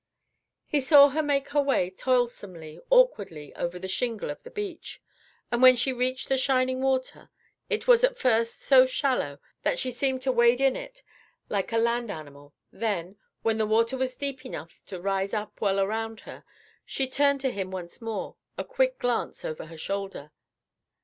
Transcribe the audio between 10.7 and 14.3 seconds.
it like a land animal, then, when the water was